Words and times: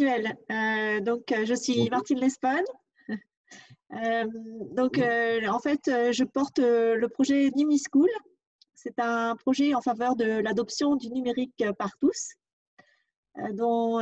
Emmanuel. 0.00 1.02
donc, 1.02 1.34
je 1.44 1.54
suis 1.54 1.88
Martine 1.90 2.20
Lespan. 2.20 2.62
donc, 3.90 4.98
en 4.98 5.58
fait, 5.58 6.12
je 6.12 6.24
porte 6.24 6.58
le 6.58 7.06
projet 7.08 7.50
Nimi 7.54 7.80
School. 7.90 8.10
C'est 8.74 8.98
un 8.98 9.34
projet 9.36 9.74
en 9.74 9.80
faveur 9.80 10.14
de 10.14 10.24
l'adoption 10.24 10.96
du 10.96 11.10
numérique 11.10 11.64
par 11.78 11.90
tous. 12.00 12.34
Dont, 13.52 13.98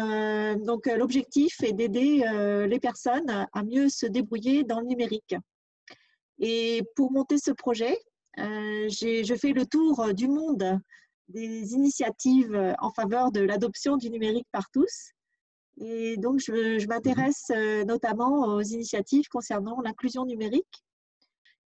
donc, 0.65 0.87
l'objectif 0.87 1.63
est 1.63 1.73
d'aider 1.73 2.25
les 2.69 2.81
personnes 2.81 3.47
à 3.53 3.63
mieux 3.63 3.89
se 3.89 4.07
débrouiller 4.07 4.65
dans 4.65 4.81
le 4.81 4.87
numérique. 4.87 5.35
Et 6.39 6.83
pour 6.95 7.11
monter 7.11 7.39
ce 7.39 7.53
projet, 7.53 7.99
je 8.37 9.37
fais 9.41 9.53
le 9.53 9.65
tour 9.67 10.13
du 10.13 10.29
monde 10.29 10.79
des 11.29 11.73
initiatives 11.73 12.75
en 12.79 12.91
faveur 12.91 13.33
de 13.33 13.41
l'adoption 13.41 13.97
du 13.97 14.11
numérique 14.11 14.47
par 14.53 14.71
tous. 14.71 15.16
Et 15.79 16.17
donc, 16.17 16.41
je, 16.41 16.87
m'intéresse 16.87 17.51
euh, 17.51 17.85
notamment 17.85 18.55
aux 18.55 18.63
initiatives 18.63 19.29
concernant 19.29 19.81
l'inclusion 19.83 20.25
numérique. 20.25 20.85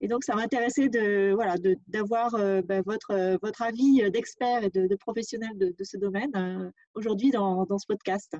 Et 0.01 0.09
donc, 0.09 0.25
ça 0.25 0.35
m'intéressait 0.35 0.89
de, 0.89 1.33
voilà, 1.35 1.57
d'avoir 1.87 2.35
euh, 2.35 2.63
ben, 2.63 2.83
votre, 2.85 3.39
votre 3.43 3.63
avis 3.63 4.11
d'expert 4.11 4.65
et 4.65 4.71
de, 4.71 4.87
de 4.87 4.97
professionnel 4.97 5.51
de, 5.57 5.85
ce 5.85 5.97
domaine 5.97 6.31
euh, 6.35 6.71
aujourd'hui 6.95 7.31
dans, 7.31 7.67
dans, 7.67 7.79
ce 7.79 7.87
podcast. 7.87 8.35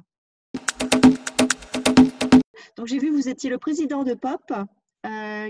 Donc, 2.77 2.87
j'ai 2.87 2.99
vu 2.99 3.09
que 3.11 3.15
vous 3.15 3.29
étiez 3.29 3.51
le 3.51 3.59
président 3.59 4.05
de 4.05 4.15
POP, 4.15 4.53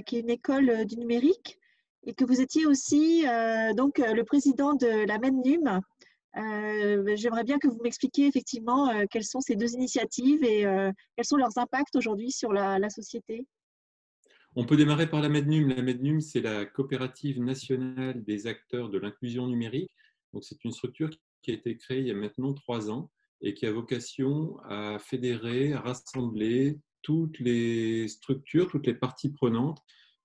qui 0.04 0.16
est 0.16 0.20
une 0.20 0.30
école 0.30 0.84
du 0.84 0.96
numérique 0.96 1.60
et 2.04 2.14
que 2.14 2.24
vous 2.24 2.40
étiez 2.40 2.66
aussi 2.66 3.26
euh, 3.26 3.72
donc 3.74 3.98
euh, 3.98 4.12
le 4.14 4.24
président 4.24 4.74
de 4.74 5.06
la 5.06 5.18
MENNUM. 5.18 5.80
Euh, 6.36 7.16
J'aimerais 7.16 7.44
bien 7.44 7.58
que 7.58 7.68
vous 7.68 7.80
m'expliquiez 7.82 8.26
effectivement 8.26 8.88
euh, 8.88 9.04
quelles 9.10 9.24
sont 9.24 9.40
ces 9.40 9.56
deux 9.56 9.72
initiatives 9.74 10.44
et 10.44 10.62
quels 11.16 11.24
sont 11.24 11.36
leurs 11.36 11.58
impacts 11.58 11.96
aujourd'hui 11.96 12.30
sur 12.30 12.52
la, 12.52 12.90
société? 12.90 13.46
On 14.56 14.64
peut 14.64 14.76
démarrer 14.76 15.08
par 15.08 15.20
la 15.20 15.28
MEDNUM. 15.28 15.68
La 15.68 15.82
MEDNUM, 15.82 16.20
c'est 16.20 16.40
la 16.40 16.66
coopérative 16.66 17.40
nationale 17.40 18.22
des 18.24 18.46
acteurs 18.46 18.88
de 18.88 18.98
l'inclusion 18.98 19.46
numérique. 19.46 19.90
C'est 20.40 20.64
une 20.64 20.72
structure 20.72 21.10
qui 21.42 21.50
a 21.50 21.54
été 21.54 21.76
créée 21.76 22.00
il 22.00 22.06
y 22.06 22.10
a 22.10 22.14
maintenant 22.14 22.52
trois 22.52 22.90
ans 22.90 23.10
et 23.40 23.54
qui 23.54 23.66
a 23.66 23.72
vocation 23.72 24.58
à 24.68 24.98
fédérer, 24.98 25.72
à 25.72 25.80
rassembler 25.80 26.78
toutes 27.02 27.38
les 27.38 28.08
structures, 28.08 28.68
toutes 28.70 28.86
les 28.86 28.94
parties 28.94 29.32
prenantes 29.32 29.82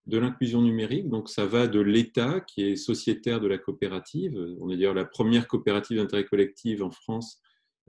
de 0.07 0.17
l'inclusion 0.17 0.61
numérique. 0.61 1.09
Donc, 1.09 1.29
ça 1.29 1.45
va 1.45 1.67
de 1.67 1.79
l'État, 1.79 2.39
qui 2.41 2.63
est 2.63 2.75
sociétaire 2.75 3.39
de 3.39 3.47
la 3.47 3.57
coopérative. 3.57 4.37
On 4.59 4.69
est 4.69 4.77
d'ailleurs 4.77 4.93
la 4.93 5.05
première 5.05 5.47
coopérative 5.47 5.97
d'intérêt 5.97 6.25
collectif 6.25 6.81
en 6.81 6.91
France 6.91 7.41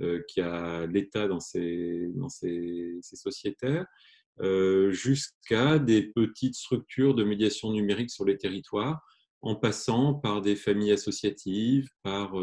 euh, 0.02 0.22
qui 0.28 0.42
a 0.42 0.86
l'État 0.86 1.26
dans 1.26 1.40
ses, 1.40 2.08
dans 2.14 2.28
ses, 2.28 2.98
sociétaires, 3.00 3.86
euh, 4.40 4.90
jusqu'à 4.92 5.78
des 5.78 6.02
petites 6.02 6.54
structures 6.54 7.14
de 7.14 7.24
médiation 7.24 7.72
numérique 7.72 8.10
sur 8.10 8.26
les 8.26 8.36
territoires, 8.36 9.00
en 9.40 9.54
passant 9.54 10.12
par 10.12 10.42
des 10.42 10.54
familles 10.54 10.92
associatives, 10.92 11.88
par 12.02 12.34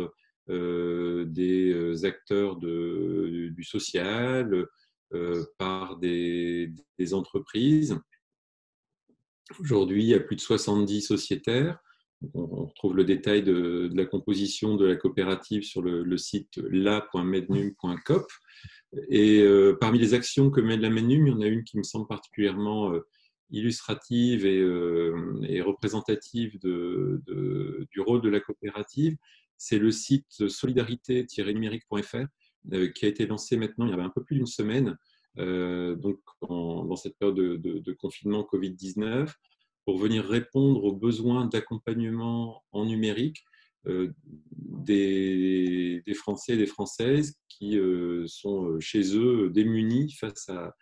euh, 0.50 1.26
des 1.26 2.06
acteurs 2.06 2.58
du 2.58 3.64
social, 3.64 4.66
par 5.60 5.98
des 5.98 6.74
entreprises. 7.12 8.00
Aujourd'hui, 9.60 10.04
il 10.04 10.10
y 10.10 10.14
a 10.14 10.20
plus 10.20 10.36
de 10.36 10.42
70 10.42 11.02
sociétaires. 11.02 11.78
On 12.34 12.66
retrouve 12.66 12.96
le 12.96 13.04
détail 13.04 13.44
de, 13.44 13.90
la 13.94 14.06
composition 14.06 14.76
de 14.76 14.86
la 14.86 14.96
coopérative 14.96 15.64
sur 15.64 15.82
le, 15.82 16.18
site 16.18 16.58
la.mednum.coop. 16.58 18.26
Et 19.10 19.42
euh, 19.42 19.78
parmi 19.80 20.00
les 20.00 20.14
actions 20.14 20.50
que 20.50 20.62
mène 20.62 20.82
la 20.82 20.90
Mednum, 20.90 21.28
il 21.28 21.34
y 21.34 21.36
en 21.36 21.42
a 21.42 21.48
une 21.48 21.64
qui 21.64 21.78
me 21.78 21.84
semble 21.84 22.08
particulièrement 22.08 22.94
euh, 22.94 23.02
illustrative 23.52 24.46
euh, 24.46 25.42
et, 25.44 25.62
représentative 25.62 26.60
de, 26.60 27.22
du 27.92 28.00
rôle 28.00 28.22
de 28.22 28.30
la 28.30 28.40
coopérative. 28.40 29.18
C'est 29.58 29.80
le 29.80 29.92
site 29.92 30.48
solidarité-numérique.fr 30.48 32.26
qui 32.96 33.06
a 33.06 33.10
été 33.10 33.28
lancé 33.28 33.58
maintenant 33.58 33.86
il 33.86 33.92
y 33.92 33.94
avait 33.94 34.04
un 34.04 34.10
peu 34.10 34.24
plus 34.24 34.38
d'une 34.38 34.46
semaine 34.46 34.98
euh, 35.40 35.96
donc 35.96 36.20
dans 36.42 36.96
cette 36.96 37.18
période 37.18 37.36
de, 37.36 37.94
confinement 37.94 38.48
Covid-19, 38.52 39.34
pour 39.86 39.98
venir 39.98 40.26
répondre 40.26 40.84
aux 40.84 40.96
besoins 40.96 41.46
d'accompagnement 41.46 42.64
en 42.72 42.86
numérique 42.86 43.44
euh, 43.88 44.14
des, 44.56 46.04
Français 46.16 46.54
et 46.54 46.58
des 46.58 46.68
Françaises 46.68 47.36
qui 47.50 47.78
euh, 47.78 48.26
sont 48.28 48.80
chez 48.80 49.18
eux 49.18 49.50
démunis 49.50 50.14
face 50.14 50.50
à, 50.50 50.76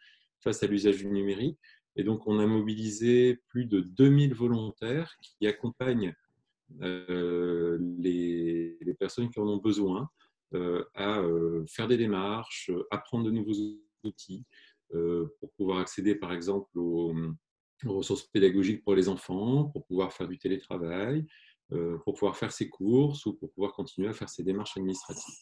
l'usage 0.67 0.97
du 0.97 1.07
numérique. 1.07 1.57
Et 1.95 2.03
donc, 2.03 2.27
on 2.27 2.39
a 2.39 2.45
mobilisé 2.45 3.39
plus 3.47 3.65
de 3.65 3.81
2000 3.81 4.33
volontaires 4.33 5.15
qui 5.21 5.47
accompagnent 5.47 6.13
les, 7.89 8.77
personnes 8.99 9.29
qui 9.29 9.39
en 9.39 9.47
ont 9.47 9.57
besoin 9.57 10.09
à 10.95 11.21
faire 11.67 11.87
des 11.87 11.97
démarches, 11.97 12.71
apprendre 12.91 13.25
de 13.25 13.31
nouveaux 13.31 13.53
outils 14.03 14.45
euh, 14.93 15.27
pour 15.39 15.51
pouvoir 15.53 15.79
accéder, 15.79 16.15
par 16.15 16.33
exemple, 16.33 16.77
aux, 16.77 17.13
ressources 17.83 18.27
pédagogiques 18.27 18.83
pour 18.83 18.93
les 18.93 19.09
enfants, 19.09 19.65
pour 19.65 19.85
pouvoir 19.87 20.13
faire 20.13 20.27
du 20.27 20.37
télétravail, 20.37 21.25
euh, 21.71 21.97
pour 21.99 22.13
pouvoir 22.13 22.37
faire 22.37 22.51
ses 22.51 22.69
courses 22.69 23.25
ou 23.25 23.33
pour 23.33 23.51
pouvoir 23.53 23.73
continuer 23.73 24.07
à 24.07 24.13
faire 24.13 24.29
ses 24.29 24.43
démarches 24.43 24.77
administratives. 24.77 25.33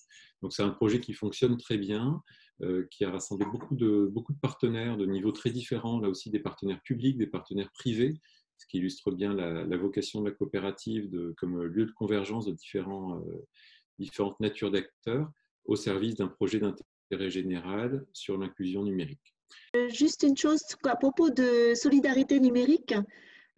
Donc 0.42 0.54
c'est 0.54 0.64
un 0.64 0.70
projet 0.70 1.02
qui 1.02 1.12
fonctionne 1.12 1.58
très 1.58 1.78
bien, 1.78 2.22
euh, 2.62 2.88
qui 2.92 3.04
a 3.04 3.12
rassemblé 3.12 3.46
beaucoup 3.46 3.76
de, 3.76 4.08
beaucoup 4.10 4.32
de 4.32 4.40
partenaires 4.40 4.96
de 4.96 5.06
niveaux 5.06 5.34
très 5.34 5.50
différents, 5.50 6.00
là 6.00 6.08
aussi 6.08 6.30
des 6.30 6.40
partenaires 6.40 6.82
publics, 6.82 7.18
des 7.18 7.28
partenaires 7.28 7.72
privés, 7.74 8.22
ce 8.58 8.66
qui 8.68 8.78
illustre 8.78 9.12
bien 9.12 9.34
la, 9.34 9.78
vocation 9.78 10.22
de 10.22 10.30
la 10.30 10.36
coopérative 10.36 11.10
de, 11.10 11.34
comme 11.38 11.62
lieu 11.64 11.86
de 11.86 11.92
convergence 11.92 12.46
de 12.46 12.54
différents, 12.54 13.22
différentes 13.98 14.40
natures 14.40 14.72
d'acteurs 14.72 15.30
au 15.66 15.76
service 15.76 16.16
d'un 16.16 16.28
projet 16.28 16.60
d'intérêt 16.60 16.86
général 17.30 18.06
sur 18.14 18.38
l'inclusion 18.38 18.84
numérique. 18.84 19.34
Euh, 19.76 19.90
juste 19.90 20.24
une 20.24 20.38
chose 20.38 20.62
à 20.84 20.96
propos 20.96 21.30
de 21.30 21.74
solidarité 21.76 22.40
numérique. 22.40 22.94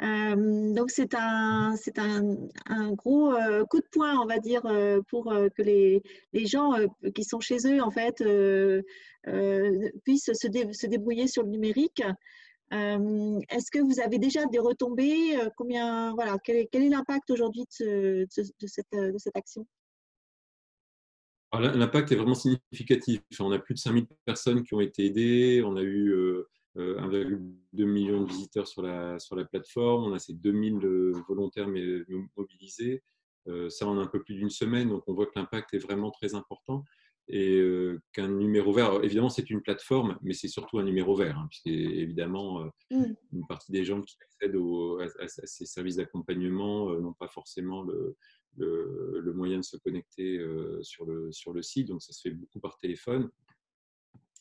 Euh, 0.02 0.74
donc 0.74 0.90
c'est 0.90 1.14
un, 1.14 1.76
c'est 1.78 2.00
un, 2.00 2.92
gros 2.94 3.36
euh, 3.36 3.64
coup 3.66 3.80
de 3.80 3.88
poing, 3.92 4.20
on 4.20 4.26
va 4.26 4.40
dire, 4.40 4.64
pour 5.10 5.26
que 5.26 5.62
les, 5.62 6.02
les 6.34 6.46
gens 6.46 6.74
qui 7.14 7.24
sont 7.24 7.40
chez 7.40 7.58
eux, 7.68 7.82
en 7.82 7.92
fait, 7.92 8.24
puissent 10.04 10.34
se, 10.34 10.88
débrouiller 10.88 11.28
sur 11.28 11.44
le 11.44 11.50
numérique. 11.50 12.02
Est-ce 12.72 13.70
que 13.72 13.80
vous 13.80 14.00
avez 14.00 14.18
déjà 14.18 14.46
des 14.46 14.60
retombées? 14.60 15.38
Combien, 15.56 16.14
voilà, 16.16 16.38
quel 16.44 16.58
est, 16.58 16.90
l'impact 16.90 17.30
aujourd'hui 17.30 17.66
de, 17.80 18.26
cette, 18.30 18.92
de 18.92 19.18
cette 19.18 19.38
action? 19.38 19.68
L'impact 21.60 22.12
est 22.12 22.16
vraiment 22.16 22.36
significatif. 22.36 23.22
On 23.40 23.52
a 23.52 23.60
plus 23.60 23.74
de 23.74 23.80
5000 23.80 24.08
personnes 24.26 24.64
qui 24.64 24.74
ont 24.74 24.80
été 24.80 25.06
aidées. 25.06 25.62
On 25.66 25.76
a 25.76 25.84
eu 25.84 26.14
1,2 26.78 27.82
euh, 27.82 27.86
million 27.86 28.22
de 28.22 28.30
visiteurs 28.30 28.68
sur 28.68 28.82
la, 28.82 29.20
sur 29.20 29.36
la 29.36 29.44
plateforme. 29.44 30.06
On 30.06 30.14
a 30.14 30.20
ces 30.20 30.34
2000 30.34 30.86
euh, 30.86 31.14
volontaires 31.28 31.68
mobilisés. 32.38 33.04
Euh, 33.48 33.70
ça 33.70 33.86
en 33.86 33.98
a 33.98 34.02
un 34.02 34.08
peu 34.08 34.24
plus 34.24 34.36
d'une 34.36 34.50
semaine. 34.50 34.90
Donc, 34.90 35.04
on 35.08 35.14
voit 35.14 35.26
que 35.26 35.34
l'impact 35.36 35.74
est 35.74 35.80
vraiment 35.80 36.12
très 36.12 36.36
important. 36.36 36.86
Et 37.34 37.64
qu'un 38.12 38.28
numéro 38.28 38.74
vert, 38.74 39.02
évidemment, 39.04 39.30
c'est 39.30 39.50
une 39.50 39.62
plateforme, 39.62 40.18
mais 40.22 40.34
c'est 40.34 40.50
surtout 40.50 40.80
un 40.80 40.84
numéro 40.84 41.16
vert, 41.16 41.38
hein, 41.38 41.48
puisque 41.50 41.68
évidemment, 41.68 42.66
mmh. 42.90 43.04
une 43.32 43.48
partie 43.48 43.72
des 43.72 43.86
gens 43.86 44.02
qui 44.02 44.18
accèdent 44.22 44.58
à, 45.20 45.28
ces 45.28 45.66
services 45.66 45.96
d'accompagnement 45.96 46.94
n'ont 47.00 47.14
pas 47.14 47.30
forcément 47.30 47.84
le, 47.84 48.18
le, 48.58 49.34
moyen 49.34 49.58
de 49.60 49.64
se 49.64 49.78
connecter 49.78 50.38
euh, 50.38 50.82
sur, 50.84 51.06
le, 51.06 51.32
sur 51.32 51.54
le 51.54 51.62
site. 51.62 51.88
Donc, 51.88 52.02
ça 52.02 52.14
se 52.14 52.22
fait 52.22 52.32
beaucoup 52.32 52.60
par 52.60 52.78
téléphone. 52.78 53.30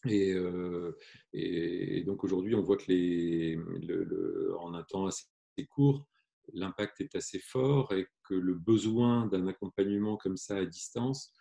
Et, 0.06 0.32
euh, 0.32 0.96
et, 1.32 2.02
donc 2.04 2.24
aujourd'hui, 2.24 2.54
on 2.54 2.62
voit 2.62 2.76
que 2.76 2.86
les, 2.88 3.56
le, 3.56 4.56
en 4.58 4.74
un 4.74 4.82
temps 4.82 5.06
assez 5.06 5.26
court, 5.68 6.06
l'impact 6.52 7.00
est 7.00 7.14
assez 7.14 7.38
fort 7.38 7.92
et 7.92 8.06
que 8.24 8.34
le 8.34 8.54
besoin 8.54 9.26
d'un 9.26 9.46
accompagnement 9.46 10.16
comme 10.16 10.36
ça 10.36 10.56
à 10.56 10.64
distance 10.64 11.32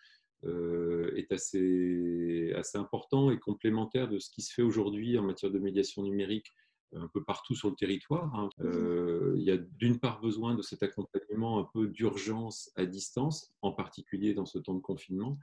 euh, 0.45 1.11
est 1.15 1.31
assez, 1.31 2.53
assez 2.55 2.77
important 2.77 3.31
et 3.31 3.39
complémentaire 3.39 4.07
de 4.07 4.19
ce 4.19 4.29
qui 4.29 4.41
se 4.41 4.53
fait 4.53 4.61
aujourd'hui 4.61 5.17
en 5.17 5.23
matière 5.23 5.51
de 5.51 5.59
médiation 5.59 6.03
numérique 6.03 6.53
un 6.95 7.07
peu 7.07 7.23
partout 7.23 7.55
sur 7.55 7.69
le 7.69 7.75
territoire. 7.75 8.33
Hein. 8.35 8.49
Mmh 8.57 8.65
euh, 8.65 9.35
il 9.37 9.43
y 9.43 9.51
a 9.51 9.57
d'une 9.57 9.99
part 9.99 10.19
besoin 10.21 10.55
de 10.55 10.61
cet 10.61 10.83
accompagnement 10.83 11.59
un 11.59 11.69
peu 11.73 11.87
d'urgence 11.87 12.71
à 12.75 12.85
distance, 12.85 13.53
en 13.61 13.71
particulier 13.71 14.33
dans 14.33 14.45
ce 14.45 14.59
temps 14.59 14.73
de 14.73 14.81
confinement, 14.81 15.37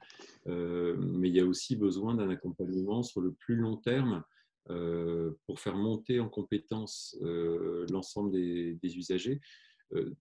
euh, 0.47 0.97
mais 0.99 1.29
il 1.29 1.35
y 1.35 1.41
a 1.41 1.47
aussi 1.47 1.77
besoin 1.77 2.15
d'un 2.15 2.31
accompagnement 2.31 3.03
sur 3.03 3.21
le 3.21 3.33
plus 3.33 3.57
long 3.57 3.77
terme 3.77 4.25
euh, 4.71 5.33
pour 5.47 5.61
faire 5.61 5.77
monter 5.77 6.19
en 6.21 6.29
compétence 6.29 7.17
l'ensemble 7.23 8.33
des, 8.33 8.97
usagers. 8.97 9.41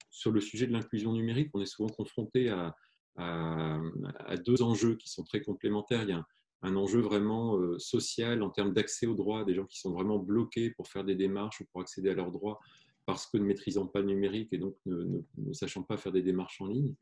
sur 0.10 0.32
le 0.32 0.42
sujet 0.42 0.68
de 0.68 0.74
l'inclusion 0.74 1.14
numérique, 1.14 1.50
on 1.54 1.62
est 1.62 1.66
souvent 1.66 1.90
confronté 1.90 2.50
à, 2.50 2.76
à, 3.18 4.38
deux 4.38 4.62
enjeux 4.62 4.96
qui 4.96 5.10
sont 5.10 5.24
très 5.24 5.42
complémentaires. 5.42 6.04
Il 6.04 6.10
y 6.10 6.14
a 6.14 6.18
un 6.18 6.28
enjeu 6.64 7.00
vraiment 7.00 7.60
social 7.78 8.42
en 8.42 8.50
termes 8.50 8.74
d'accès 8.74 9.06
aux 9.06 9.14
droits, 9.14 9.46
des 9.46 9.54
gens 9.54 9.66
qui 9.66 9.80
sont 9.80 9.92
vraiment 9.92 10.18
bloqués 10.18 10.72
pour 10.72 10.88
faire 10.88 11.04
des 11.04 11.16
démarches 11.16 11.62
ou 11.62 11.66
pour 11.72 11.82
accéder 11.82 12.10
à 12.10 12.14
leurs 12.16 12.32
droits 12.32 12.60
parce 13.06 13.28
que 13.28 13.38
ne 13.38 13.44
maîtrisant 13.44 13.88
pas 13.88 14.00
le 14.00 14.08
numérique 14.08 14.52
et 14.52 14.58
donc 14.58 14.76
ne, 14.86 15.22
sachant 15.54 15.84
pas 15.84 15.98
faire 15.98 16.12
des 16.12 16.24
démarches 16.24 16.62
en 16.62 16.68
ligne. 16.68 16.96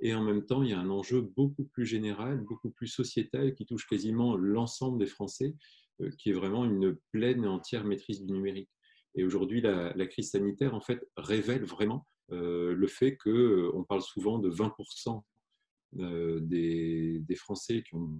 Et 0.00 0.14
en 0.14 0.22
même 0.22 0.44
temps, 0.44 0.62
il 0.62 0.70
y 0.70 0.72
a 0.72 0.80
un 0.80 0.90
enjeu 0.90 1.20
beaucoup 1.20 1.64
plus 1.64 1.86
général, 1.86 2.40
beaucoup 2.40 2.70
plus 2.70 2.88
sociétal 2.88 3.54
qui 3.54 3.66
touche 3.66 3.86
quasiment 3.86 4.36
l'ensemble 4.36 4.98
des 4.98 5.06
Français, 5.06 5.54
qui 6.18 6.30
est 6.30 6.34
vraiment 6.34 6.64
une 6.64 6.96
pleine 7.12 7.44
et 7.44 7.48
entière 7.48 7.84
maîtrise 7.84 8.24
du 8.24 8.32
numérique. 8.32 8.70
Et 9.14 9.24
aujourd'hui, 9.24 9.60
la, 9.60 10.06
crise 10.06 10.30
sanitaire, 10.30 10.74
en 10.74 10.80
fait, 10.80 11.06
révèle 11.16 11.64
vraiment 11.64 12.06
le 12.30 12.86
fait 12.88 13.16
qu'on 13.16 13.84
parle 13.84 14.02
souvent 14.02 14.38
de 14.38 14.50
20% 14.50 15.22
des, 15.92 17.20
des, 17.20 17.36
Français 17.36 17.84
qui 17.86 17.94
ont 17.94 18.10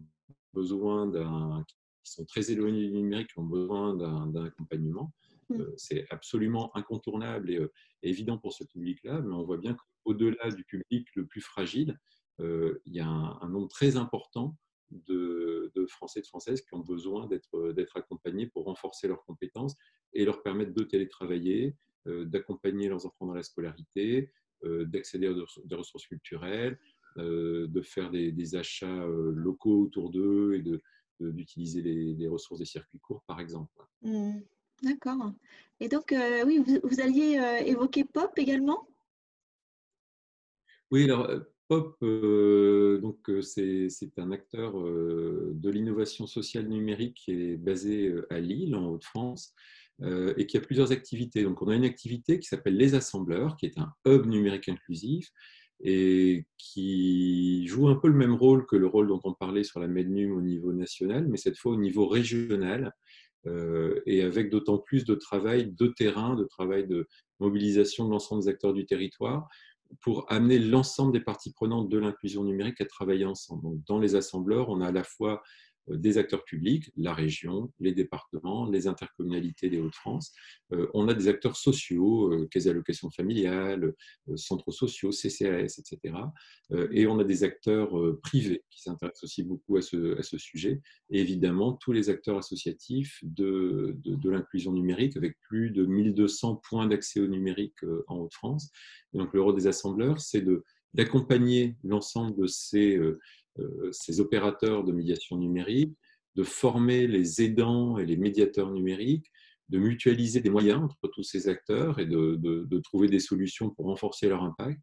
besoin 0.53 1.07
d'un, 1.07 1.65
qui 2.05 2.13
sont 2.13 2.25
très 2.25 2.51
éloignés 2.51 2.89
du 2.89 2.93
numérique, 2.93 3.29
qui 3.29 3.39
ont 3.39 3.45
besoin 3.45 3.95
d'un 3.95 4.45
accompagnement. 4.45 5.13
Mmh. 5.49 5.61
Euh, 5.61 5.75
c'est 5.77 6.07
absolument 6.11 6.75
incontournable 6.77 7.51
et, 7.51 7.59
euh, 7.59 7.73
évident 8.03 8.39
pour 8.39 8.53
ce 8.53 8.65
public-là, 8.65 9.21
mais 9.21 9.35
on 9.35 9.45
voit 9.45 9.59
bien 9.59 9.75
qu'au-delà 9.75 10.51
du 10.51 10.65
public 10.65 11.09
le 11.15 11.27
plus 11.27 11.41
fragile, 11.41 11.99
euh, 12.41 12.81
il 12.87 12.95
y 12.95 13.01
a 13.01 13.07
un, 13.07 13.49
nombre 13.49 13.69
très 13.69 13.97
important 13.97 14.57
de, 14.91 15.71
Français 15.89 16.21
et 16.21 16.23
de 16.23 16.27
Françaises 16.27 16.63
qui 16.63 16.75
ont 16.75 16.81
besoin 16.81 17.27
d'être 17.27 17.97
accompagnés 17.97 18.47
pour 18.47 18.65
renforcer 18.65 19.09
leurs 19.09 19.25
compétences 19.25 19.75
et 20.13 20.25
leur 20.25 20.43
permettre 20.43 20.73
de 20.73 20.85
télétravailler, 20.85 21.77
d'accompagner 22.07 22.89
leurs 22.89 23.07
enfants 23.07 23.27
dans 23.27 23.35
la 23.35 23.43
scolarité, 23.43 24.33
d'accéder 24.63 25.27
à 25.27 25.35
des 25.65 25.75
ressources 25.75 26.07
culturelles, 26.07 26.79
de 27.17 27.83
faire 27.83 28.11
des, 28.11 28.55
achats 28.55 28.87
euh, 28.87 29.33
locaux 29.33 29.83
autour 29.83 30.11
d'eux 30.11 30.55
et 30.55 30.63
d'utiliser 31.21 31.83
les, 31.83 32.29
ressources 32.29 32.61
des 32.61 32.67
circuits 32.67 33.01
courts, 33.01 33.23
par 33.27 33.41
exemple. 33.41 33.73
Mmh. 34.03 34.41
D'accord. 34.83 35.33
Et 35.81 35.89
donc, 35.89 36.13
euh, 36.13 36.45
oui, 36.45 36.63
vous, 36.83 37.01
alliez 37.01 37.39
évoquer 37.67 38.05
Pop 38.05 38.33
également? 38.37 38.89
Oui, 40.91 41.05
alors 41.05 41.31
Pop, 41.69 41.97
donc 42.01 43.31
c'est 43.43 44.19
un 44.19 44.33
acteur 44.33 44.75
de 44.75 45.71
l'innovation 45.71 46.27
sociale 46.27 46.69
numérique 46.69 47.17
qui 47.25 47.31
est 47.31 47.57
basé 47.57 48.13
à 48.31 48.41
Lille, 48.41 48.75
en 48.75 48.89
Haute-France, 48.89 49.55
et 50.37 50.47
qui 50.47 50.57
a 50.57 50.61
plusieurs 50.61 50.91
activités. 50.91 51.45
Donc, 51.45 51.63
on 51.63 51.69
a 51.69 51.77
une 51.77 51.85
activité 51.85 52.41
qui 52.41 52.49
s'appelle 52.49 52.77
Les 52.77 52.95
Assembleurs, 52.95 53.57
qui 53.57 53.67
est 53.67 53.79
un 53.79 53.93
hub 54.05 54.27
numérique 54.27 54.69
inclusif, 54.69 55.31
et 55.83 56.47
qui 56.59 57.67
joue 57.67 57.89
un 57.89 57.97
peu 57.97 58.09
le 58.09 58.15
même 58.15 58.35
rôle 58.35 58.67
que 58.67 58.77
le 58.77 58.87
rôle 58.87 59.09
dont 59.09 59.21
on 59.25 59.35
parlait 59.35 59.65
sur 59.65 59.81
la 59.81 59.89
MEDNUM 59.89 60.33
au 60.37 60.41
niveau 60.41 60.73
national, 60.73 61.27
mais 61.29 61.37
cette 61.37 61.59
fois 61.59 61.73
au 61.73 61.77
niveau 61.77 62.07
régional, 62.07 62.93
euh, 63.47 64.01
et 64.07 64.23
avec 64.23 64.51
d'autant 64.51 64.79
plus 64.79 65.05
de 65.05 65.15
travail 65.15 65.73
de 65.73 65.89
terrain, 65.89 66.37
de 66.37 66.45
travail 66.45 66.87
de 66.87 67.09
mobilisation 67.41 68.07
de 68.07 68.11
l'ensemble 68.11 68.43
des 68.43 68.49
acteurs 68.49 68.73
du 68.73 68.87
territoire, 68.87 69.49
pour 70.01 70.31
amener 70.33 70.59
l'ensemble 70.59 71.13
des 71.13 71.21
parties 71.21 71.53
prenantes 71.53 71.89
de 71.89 71.99
l'inclusion 71.99 72.45
numérique 72.45 72.81
à 72.81 72.87
travailler 72.87 73.25
ensemble. 73.25 73.63
Donc, 73.63 73.85
dans 73.87 73.99
les 73.99 74.15
assembleurs, 74.15 74.69
on 74.71 74.81
a 74.81 74.89
à 74.89 74.93
la 74.93 75.05
fois 75.05 75.43
des 75.89 76.19
acteurs 76.19 76.45
publics, 76.45 76.91
la 76.97 77.13
région, 77.13 77.73
les 77.81 77.93
départements, 77.93 78.71
les 78.71 78.87
intercommunalités 78.87 79.69
des 79.69 79.81
Hauts-de-France. 79.81 80.33
Euh, 80.73 80.89
on 80.95 81.09
a 81.09 81.15
des 81.15 81.29
acteurs 81.29 81.57
sociaux, 81.57 82.33
euh, 82.33 82.49
caisses 82.49 82.65
d'allocation 82.65 83.11
familiale, 83.11 83.95
centres 84.37 84.71
sociaux, 84.71 85.11
CCAS, 85.11 85.79
etc. 85.79 86.15
Et 86.91 87.07
on 87.07 87.19
a 87.19 87.25
des 87.25 87.45
acteurs 87.45 87.91
privés 88.23 88.65
qui 88.71 88.83
s'intéressent 88.83 89.25
aussi 89.25 89.43
beaucoup 89.43 89.77
à 89.77 89.83
ce, 89.83 90.39
sujet. 90.39 90.81
Et 91.11 91.21
évidemment, 91.21 91.75
tous 91.75 91.93
les 91.93 92.09
acteurs 92.09 92.39
associatifs 92.39 93.19
de, 93.23 93.97
de, 94.05 94.31
l'inclusion 94.31 94.73
numérique, 94.73 95.17
avec 95.17 95.37
plus 95.41 95.71
de 95.71 95.85
1200 95.85 96.57
points 96.57 96.87
d'accès 96.87 97.21
au 97.21 97.27
numérique 97.27 97.77
en 98.07 98.19
Hauts-de-France. 98.19 98.71
Donc 99.13 99.35
le 99.35 99.43
rôle 99.43 99.57
des 99.57 99.67
assembleurs, 99.67 100.21
c'est 100.21 100.43
d'accompagner 100.95 101.77
l'ensemble 101.85 102.37
de 102.37 102.47
ces 102.47 102.97
euh, 102.97 103.19
ces 103.91 104.21
opérateurs 104.21 104.85
de 104.85 104.93
médiation 104.93 105.37
numérique, 105.37 105.97
de 106.35 106.43
former 106.43 107.07
les 107.07 107.43
aidants 107.43 107.99
et 107.99 108.07
les 108.07 108.17
médiateurs 108.17 108.71
numériques, 108.71 109.31
de 109.69 109.79
mutualiser 109.79 110.41
des 110.41 110.51
moyens 110.51 110.83
entre 110.83 111.09
tous 111.13 111.23
ces 111.23 111.49
acteurs 111.49 111.99
et 111.99 112.07
de, 112.07 112.81
trouver 112.81 113.09
des 113.09 113.21
solutions 113.21 113.71
pour 113.71 113.87
renforcer 113.87 114.29
leur 114.29 114.43
impact, 114.43 114.81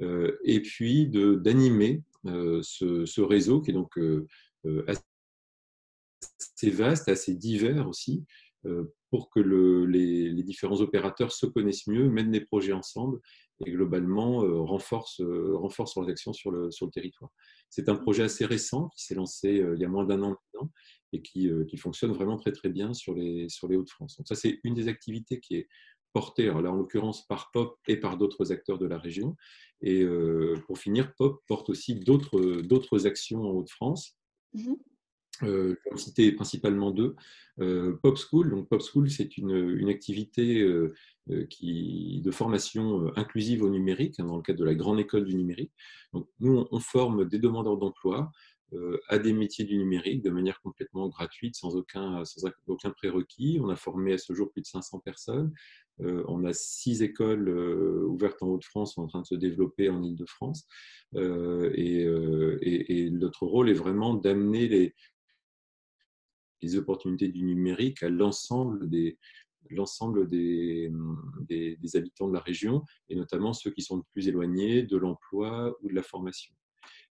euh, 0.00 0.36
et 0.44 0.60
puis 0.60 1.08
d'animer 1.08 2.02
euh, 2.26 2.60
ce, 2.62 3.20
réseau 3.20 3.60
qui 3.60 3.70
est 3.70 3.74
donc 3.74 3.98
assez 4.86 6.70
vaste, 6.70 7.08
assez 7.08 7.34
divers 7.34 7.88
aussi, 7.88 8.24
pour 9.10 9.28
que 9.28 9.40
les, 9.40 10.42
différents 10.42 10.80
opérateurs 10.80 11.32
se 11.32 11.46
connaissent 11.46 11.86
mieux, 11.86 12.08
mènent 12.08 12.30
des 12.30 12.40
projets 12.40 12.72
ensemble 12.72 13.20
et 13.66 13.70
globalement 13.70 14.38
renforcent, 14.64 15.22
renforcent 15.22 15.96
leurs 15.96 16.08
actions 16.08 16.32
sur 16.32 16.50
le, 16.50 16.70
sur 16.70 16.86
le 16.86 16.92
territoire. 16.92 17.30
C'est 17.72 17.88
un 17.88 17.96
projet 17.96 18.22
assez 18.22 18.44
récent 18.44 18.90
qui 18.90 19.02
s'est 19.02 19.14
lancé 19.14 19.58
euh, 19.58 19.74
il 19.74 19.80
y 19.80 19.84
a 19.86 19.88
moins 19.88 20.04
d'un 20.04 20.22
an 20.22 20.28
maintenant 20.28 20.70
et 21.14 21.22
qui, 21.22 21.48
euh, 21.48 21.64
qui, 21.64 21.78
fonctionne 21.78 22.12
vraiment 22.12 22.36
très 22.36 22.52
très 22.52 22.68
bien 22.68 22.92
sur 22.92 23.14
les, 23.14 23.48
sur 23.48 23.66
les 23.66 23.76
Hauts-de-France. 23.76 24.18
Donc 24.18 24.28
ça, 24.28 24.34
c'est 24.34 24.60
une 24.62 24.74
des 24.74 24.88
activités 24.88 25.40
qui 25.40 25.56
est 25.56 25.68
portée, 26.12 26.44
là 26.44 26.70
en 26.70 26.76
l'occurrence 26.76 27.26
par 27.26 27.50
POP 27.50 27.78
et 27.88 27.96
par 27.96 28.18
d'autres 28.18 28.52
acteurs 28.52 28.78
de 28.78 28.84
la 28.84 28.98
région. 28.98 29.36
Et 29.80 30.02
euh, 30.02 30.54
pour 30.66 30.76
finir, 30.76 31.14
POP 31.14 31.40
porte 31.46 31.70
aussi 31.70 31.94
d'autres 31.94 33.06
actions 33.06 33.42
en 33.42 33.52
Hauts-de-France. 33.52 34.18
Mmh 34.52 34.74
euh, 35.42 35.74
je 35.84 35.90
vais 35.90 35.96
citer 35.96 36.32
principalement 36.32 36.90
deux. 36.90 37.16
Euh, 37.60 37.98
Pop 38.02 38.16
School, 38.16 38.50
donc 38.50 38.68
Pop 38.68 38.82
School, 38.82 39.10
c'est 39.10 39.36
une, 39.36 39.50
une, 39.50 39.88
activité 39.88 40.60
euh, 40.62 40.94
qui, 41.50 42.20
de 42.24 42.30
formation 42.30 43.12
inclusive 43.16 43.62
au 43.62 43.68
numérique, 43.68 44.20
hein, 44.20 44.24
dans 44.24 44.36
le 44.36 44.42
cadre 44.42 44.60
de 44.60 44.64
la 44.64 44.74
grande 44.74 45.00
école 45.00 45.24
du 45.24 45.34
numérique. 45.34 45.72
Donc, 46.12 46.28
nous, 46.40 46.66
on, 46.70 46.80
forme 46.80 47.28
des 47.28 47.38
demandeurs 47.38 47.76
d'emploi 47.76 48.30
à 49.08 49.18
des 49.18 49.34
métiers 49.34 49.66
du 49.66 49.76
numérique 49.76 50.22
de 50.22 50.30
manière 50.30 50.62
complètement 50.62 51.06
gratuite, 51.08 51.56
sans 51.56 51.76
aucun, 51.76 52.24
sans 52.24 52.48
aucun 52.66 52.90
prérequis. 52.90 53.60
On 53.62 53.68
a 53.68 53.76
formé 53.76 54.14
à 54.14 54.18
ce 54.18 54.32
jour 54.32 54.50
plus 54.50 54.62
de 54.62 54.66
500 54.66 55.00
personnes. 55.00 55.52
on 55.98 56.42
a 56.46 56.54
six 56.54 57.02
écoles 57.02 57.50
ouvertes 58.06 58.42
en 58.42 58.48
Haute-France, 58.48 58.96
en 58.96 59.06
train 59.08 59.20
de 59.20 59.26
se 59.26 59.34
développer 59.34 59.90
en 59.90 60.02
Ile-de-France. 60.02 60.66
et, 61.14 63.10
notre 63.10 63.44
rôle 63.44 63.68
est 63.68 63.74
vraiment 63.74 64.14
d'amener 64.14 64.68
les, 64.68 64.94
les 66.62 66.76
opportunités 66.76 67.28
du 67.28 67.42
numérique 67.42 68.02
à 68.02 68.08
l'ensemble 68.08 68.88
des, 68.88 69.18
l'ensemble 69.70 70.28
des, 70.28 70.90
des, 71.48 71.96
habitants 71.96 72.28
de 72.28 72.34
la 72.34 72.40
région, 72.40 72.84
et 73.08 73.16
notamment 73.16 73.52
ceux 73.52 73.70
qui 73.70 73.82
sont 73.82 73.96
le 73.96 74.02
plus 74.12 74.28
éloignés 74.28 74.82
de 74.82 74.96
l'emploi 74.96 75.76
ou 75.82 75.88
de 75.88 75.94
la 75.94 76.02
formation. 76.02 76.54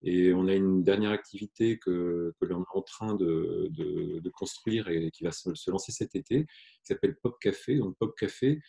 Et 0.02 0.32
on 0.32 0.46
a 0.46 0.54
une 0.54 0.84
dernière 0.84 1.10
activité 1.10 1.78
que, 1.78 2.32
que 2.40 2.46
l'on 2.46 2.62
est 2.62 2.76
en 2.76 2.82
train 2.82 3.14
de, 3.14 3.68
de, 3.70 4.30
construire 4.30 4.88
et 4.88 5.10
qui 5.10 5.24
va 5.24 5.32
se, 5.32 5.70
lancer 5.70 5.90
cet 5.90 6.14
été, 6.14 6.44
qui 6.44 6.84
s'appelle 6.84 7.16
Pop 7.16 7.36
Café. 7.40 7.76
Donc 7.76 7.96
Pop 7.98 8.16
Café, 8.16 8.60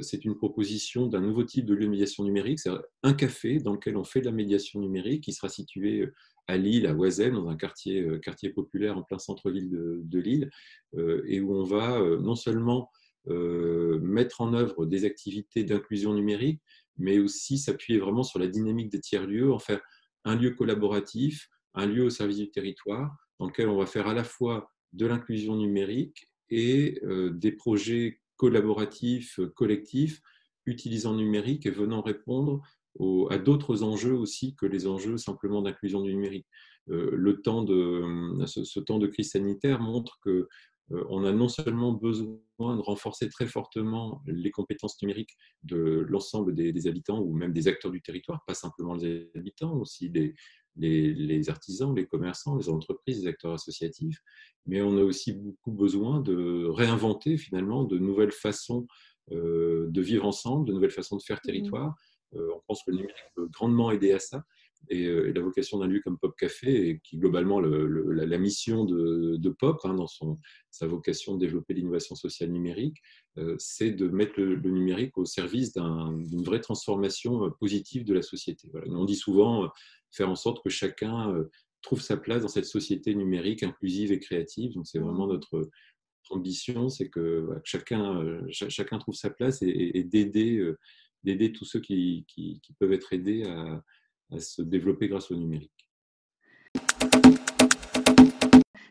c'est 0.00 0.24
une 0.24 0.36
proposition 0.36 1.06
d'un 1.06 1.20
nouveau 1.20 1.42
type 1.42 1.66
de 1.66 1.74
lieu 1.74 1.86
de 1.86 1.90
médiation 1.90 2.24
numérique, 2.24 2.60
c'est 2.60 2.70
un 3.02 3.14
café 3.14 3.58
dans 3.58 3.72
lequel 3.72 3.96
on 3.96 4.04
fait 4.04 4.20
de 4.20 4.26
la 4.26 4.32
médiation 4.32 4.80
numérique, 4.80 5.24
qui 5.24 5.32
sera 5.32 5.48
situé 5.48 6.08
à 6.46 6.56
Lille, 6.56 6.86
à 6.86 6.94
Oisem, 6.94 7.34
dans 7.34 7.48
un 7.48 7.56
quartier, 7.56 8.02
euh, 8.02 8.18
quartier 8.18 8.50
populaire 8.50 8.96
en 8.96 9.02
plein 9.02 9.18
centre-ville 9.18 9.70
de, 9.70 10.18
Lille, 10.18 10.50
euh, 10.94 11.22
et 11.26 11.40
où 11.40 11.54
on 11.54 11.64
va 11.64 11.98
euh, 11.98 12.20
non 12.20 12.34
seulement 12.34 12.90
mettre 13.24 14.40
en 14.40 14.52
œuvre 14.52 14.84
des 14.84 15.04
activités 15.04 15.62
d'inclusion 15.62 16.12
numérique, 16.12 16.60
mais 16.98 17.20
aussi 17.20 17.56
s'appuyer 17.56 18.00
vraiment 18.00 18.24
sur 18.24 18.40
la 18.40 18.48
dynamique 18.48 18.90
des 18.90 18.98
tiers-lieux, 18.98 19.52
en 19.52 19.60
faire 19.60 19.80
un 20.24 20.34
lieu 20.34 20.50
collaboratif, 20.50 21.48
un 21.74 21.86
lieu 21.86 22.02
au 22.02 22.10
service 22.10 22.38
du 22.38 22.50
territoire, 22.50 23.14
dans 23.38 23.46
lequel 23.46 23.68
on 23.68 23.76
va 23.76 23.86
faire 23.86 24.08
à 24.08 24.12
la 24.12 24.24
fois 24.24 24.72
de 24.92 25.06
l'inclusion 25.06 25.54
numérique 25.54 26.28
et 26.50 27.00
des 27.30 27.52
projets 27.52 28.20
collaboratifs, 28.42 29.38
collectifs, 29.54 30.20
utilisant 30.66 31.14
numérique 31.14 31.64
et 31.64 31.70
venant 31.70 32.02
répondre 32.02 32.60
à 33.30 33.38
d'autres 33.38 33.84
enjeux 33.84 34.14
aussi 34.14 34.56
que 34.56 34.66
les 34.66 34.88
enjeux 34.88 35.16
simplement 35.16 35.62
d'inclusion 35.62 36.02
du 36.02 36.12
numérique. 36.12 36.48
Euh, 36.90 37.40
temps 37.44 37.62
de, 37.62 38.44
ce, 38.46 38.80
temps 38.80 38.98
de 38.98 39.06
crise 39.06 39.30
sanitaire 39.30 39.80
montre 39.80 40.18
que 40.24 40.48
euh, 40.90 41.04
on 41.08 41.24
a 41.24 41.30
non 41.30 41.48
seulement 41.48 41.92
besoin 41.92 42.40
de 42.58 42.80
renforcer 42.80 43.28
très 43.28 43.46
fortement 43.46 44.20
les 44.26 44.50
compétences 44.50 45.00
numériques 45.00 45.36
de 45.62 46.04
l'ensemble 46.08 46.52
des, 46.52 46.88
habitants 46.88 47.20
ou 47.20 47.32
même 47.32 47.52
des 47.52 47.68
acteurs 47.68 47.92
du 47.92 48.02
territoire, 48.02 48.42
pas 48.44 48.54
simplement 48.54 48.96
les 48.96 49.30
habitants, 49.36 49.74
aussi 49.76 50.10
les, 50.76 51.12
les, 51.12 51.50
artisans, 51.50 51.94
les 51.94 52.06
commerçants, 52.06 52.56
les 52.56 52.68
entreprises, 52.68 53.22
les 53.22 53.28
acteurs 53.28 53.52
associatifs, 53.52 54.18
mais 54.66 54.80
on 54.82 54.96
a 54.96 55.02
aussi 55.02 55.32
beaucoup 55.32 55.72
besoin 55.72 56.20
de 56.20 56.66
réinventer 56.66 57.36
finalement 57.36 57.84
de 57.84 57.98
nouvelles 57.98 58.32
façons 58.32 58.86
euh, 59.30 59.86
de 59.90 60.00
vivre 60.00 60.26
ensemble, 60.26 60.66
de 60.66 60.72
nouvelles 60.72 60.90
façons 60.90 61.16
de 61.16 61.22
faire 61.22 61.38
mmh 61.38 61.46
territoire, 61.46 61.94
euh, 62.34 62.48
on 62.56 62.60
pense 62.66 62.82
que 62.84 62.90
le 62.90 62.98
numérique 62.98 63.24
peut 63.34 63.48
grandement 63.52 63.90
aider 63.90 64.12
à 64.12 64.18
ça. 64.18 64.42
et, 64.88 65.06
la 65.32 65.40
vocation 65.42 65.78
d'un 65.78 65.86
lieu 65.86 66.00
comme 66.02 66.18
Pop 66.18 66.34
Café, 66.36 66.88
et 66.88 67.00
qui 67.04 67.18
globalement 67.18 67.60
la, 67.60 68.38
mission 68.38 68.84
de, 68.84 69.48
Pop, 69.50 69.78
hein, 69.84 69.94
dans 69.94 70.08
son, 70.08 70.38
sa 70.70 70.86
vocation 70.86 71.34
de 71.34 71.40
développer 71.40 71.74
l'innovation 71.74 72.16
sociale 72.16 72.50
numérique, 72.50 72.96
c'est 73.58 73.92
de 73.92 74.08
mettre 74.08 74.40
le, 74.40 74.56
numérique 74.56 75.16
au 75.18 75.24
service 75.24 75.72
d'une 75.72 76.42
vraie 76.42 76.60
transformation 76.60 77.50
positive 77.60 78.04
de 78.04 78.14
la 78.14 78.22
société. 78.22 78.68
Voilà. 78.72 78.90
On 78.92 79.04
dit 79.04 79.16
souvent 79.16 79.70
faire 80.12 80.30
en 80.30 80.36
sorte 80.36 80.62
que 80.62 80.70
chacun 80.70 81.34
trouve 81.82 82.00
sa 82.00 82.16
place 82.16 82.42
dans 82.42 82.48
cette 82.48 82.66
société 82.66 83.14
numérique 83.14 83.62
inclusive 83.62 84.12
et 84.12 84.20
créative. 84.20 84.74
Donc 84.74 84.86
c'est 84.86 84.98
vraiment 84.98 85.26
mmh. 85.26 85.32
notre 85.32 85.70
ambition, 86.30 86.88
c'est 86.88 87.08
que 87.08 87.48
chacun, 87.64 88.40
chacun 88.50 88.98
trouve 88.98 89.14
sa 89.14 89.30
place 89.30 89.60
et, 89.62 90.04
d'aider, 90.04 90.64
d'aider 91.24 91.52
tous 91.52 91.64
ceux 91.64 91.80
qui, 91.80 92.24
qui, 92.28 92.60
peuvent 92.78 92.92
être 92.92 93.12
aidés 93.12 93.44
à, 93.44 93.82
à, 94.30 94.38
se 94.38 94.62
développer 94.62 95.08
grâce 95.08 95.30
au 95.30 95.34
numérique. 95.34 95.70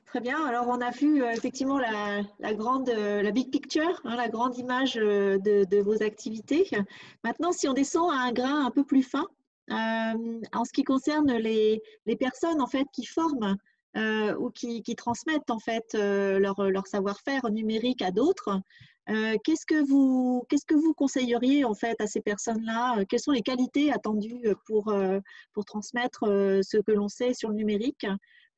Très 0.06 0.20
bien. 0.20 0.46
Alors, 0.46 0.68
on 0.68 0.82
a 0.82 0.92
vu 0.92 1.24
effectivement 1.24 1.80
la, 1.80 2.22
la, 2.40 2.54
grande, 2.54 2.90
la 2.90 3.32
big 3.32 3.50
picture, 3.50 4.02
hein, 4.04 4.18
la 4.18 4.28
grande 4.28 4.58
image 4.58 4.96
de, 4.96 5.40
de, 5.40 5.78
vos 5.82 6.04
activités. 6.04 6.70
Maintenant, 7.24 7.54
si 7.54 7.70
on 7.70 7.74
descend 7.74 8.12
à 8.12 8.18
un 8.18 8.34
grain 8.34 8.66
un 8.66 8.72
peu 8.72 8.84
plus 8.84 9.04
fin, 9.04 9.24
euh, 9.24 9.41
en 9.72 10.66
ce 10.66 10.72
qui 10.74 10.84
concerne 10.84 11.34
les, 11.34 11.82
personnes 12.20 12.62
en 12.62 12.68
fait 12.68 12.86
qui 12.94 13.06
forment 13.06 13.58
euh, 13.98 14.36
ou 14.38 14.52
qui, 14.52 14.84
transmettent 14.96 15.50
en 15.50 15.60
fait 15.60 15.96
euh, 15.96 16.40
leur, 16.40 16.88
savoir-faire 16.88 17.50
numérique 17.50 18.02
à 18.02 18.12
d'autres, 18.12 18.62
qu'est-ce 19.08 19.66
que 19.66 19.84
vous 19.84 20.46
qu'est-ce 20.48 20.66
que 20.66 20.76
vous 20.76 20.94
conseilleriez 20.94 21.66
en 21.66 21.74
fait 21.74 22.00
à 22.00 22.08
ces 22.08 22.22
personnes-là? 22.22 23.04
Quelles 23.10 23.20
sont 23.20 23.32
les 23.32 23.42
qualités 23.42 23.92
attendues 23.92 24.56
pour 24.66 24.94
pour 25.54 25.66
transmettre 25.66 26.22
ce 26.22 26.78
que 26.78 26.92
l'on 26.92 27.10
sait 27.10 27.34
sur 27.34 27.50
le 27.50 27.56
numérique? 27.56 28.06